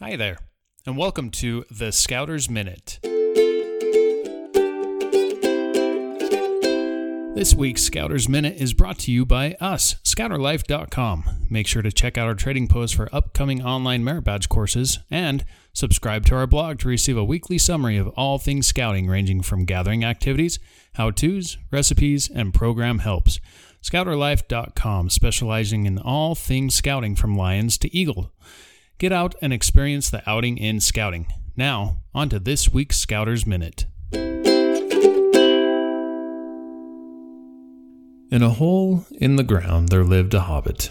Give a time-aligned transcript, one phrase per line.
[0.00, 0.38] Hi there,
[0.86, 3.00] and welcome to the Scouter's Minute.
[7.34, 11.46] This week's Scouter's Minute is brought to you by us, scouterlife.com.
[11.50, 15.44] Make sure to check out our trading post for upcoming online merit badge courses and
[15.72, 19.64] subscribe to our blog to receive a weekly summary of all things scouting, ranging from
[19.64, 20.60] gathering activities,
[20.92, 23.40] how to's, recipes, and program helps.
[23.82, 28.32] Scouterlife.com, specializing in all things scouting from lions to eagle.
[28.98, 31.32] Get out and experience the outing in scouting.
[31.56, 33.86] Now, on to this week's Scouter's Minute.
[38.32, 40.90] In a hole in the ground there lived a hobbit.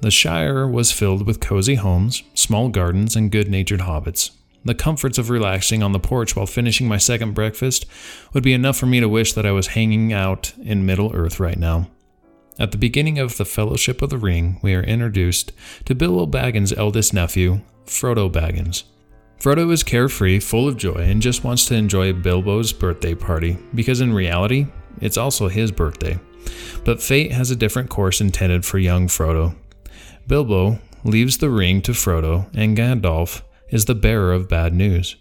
[0.00, 4.30] The Shire was filled with cozy homes, small gardens, and good natured hobbits.
[4.64, 7.84] The comforts of relaxing on the porch while finishing my second breakfast
[8.32, 11.40] would be enough for me to wish that I was hanging out in Middle Earth
[11.40, 11.88] right now.
[12.60, 15.52] At the beginning of the Fellowship of the Ring, we are introduced
[15.86, 18.82] to Bilbo Baggins' eldest nephew, Frodo Baggins.
[19.40, 24.02] Frodo is carefree, full of joy, and just wants to enjoy Bilbo's birthday party, because
[24.02, 24.66] in reality,
[25.00, 26.18] it's also his birthday.
[26.84, 29.56] But fate has a different course intended for young Frodo.
[30.26, 35.16] Bilbo leaves the ring to Frodo, and Gandalf is the bearer of bad news.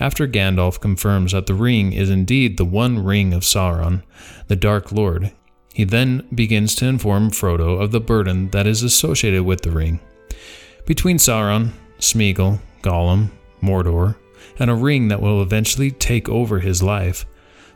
[0.00, 4.02] After Gandalf confirms that the ring is indeed the one ring of Sauron,
[4.48, 5.30] the Dark Lord,
[5.74, 9.98] he then begins to inform Frodo of the burden that is associated with the ring.
[10.86, 13.30] Between Sauron, Smeagol, Gollum,
[13.60, 14.14] Mordor,
[14.58, 17.26] and a ring that will eventually take over his life,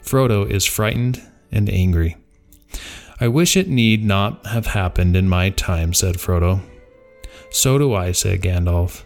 [0.00, 2.16] Frodo is frightened and angry.
[3.20, 6.60] I wish it need not have happened in my time, said Frodo.
[7.50, 9.02] So do I, said Gandalf,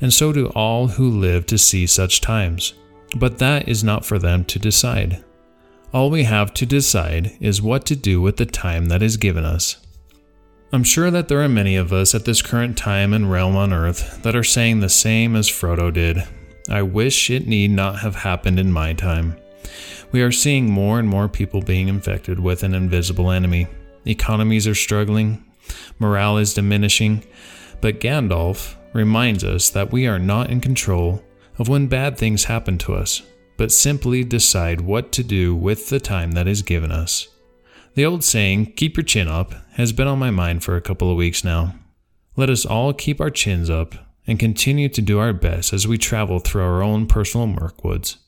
[0.00, 2.74] and so do all who live to see such times.
[3.16, 5.24] But that is not for them to decide.
[5.90, 9.46] All we have to decide is what to do with the time that is given
[9.46, 9.78] us.
[10.70, 13.72] I'm sure that there are many of us at this current time and realm on
[13.72, 16.24] earth that are saying the same as Frodo did.
[16.68, 19.34] I wish it need not have happened in my time.
[20.12, 23.66] We are seeing more and more people being infected with an invisible enemy.
[24.04, 25.42] Economies are struggling,
[25.98, 27.24] morale is diminishing,
[27.80, 31.24] but Gandalf reminds us that we are not in control
[31.56, 33.22] of when bad things happen to us
[33.58, 37.28] but simply decide what to do with the time that is given us.
[37.94, 41.10] The old saying, keep your chin up, has been on my mind for a couple
[41.10, 41.74] of weeks now.
[42.36, 43.94] Let us all keep our chins up
[44.26, 48.18] and continue to do our best as we travel through our own personal Mirkwoods.